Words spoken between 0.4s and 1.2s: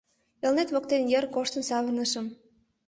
Элнет воктен